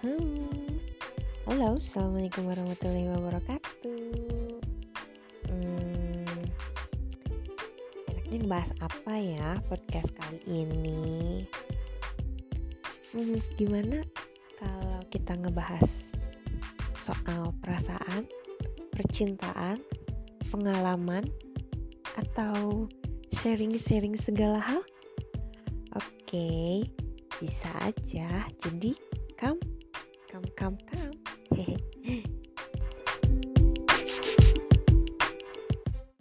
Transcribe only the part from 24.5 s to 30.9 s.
hal? Oke, bisa aja. Jadi, come, come,